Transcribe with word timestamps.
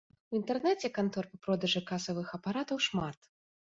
У 0.33 0.35
інтэрнэце 0.37 0.89
кантор 0.95 1.27
па 1.33 1.39
продажы 1.45 1.85
касавых 1.93 2.35
апаратаў 2.39 2.77
шмат. 2.87 3.19